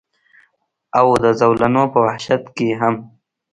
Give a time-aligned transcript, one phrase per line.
[0.99, 2.95] او د زولنو پۀ وحشت کښې هم